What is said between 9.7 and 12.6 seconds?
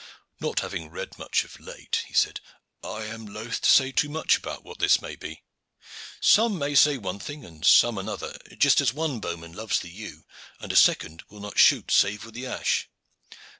the yew, and a second will not shoot save with the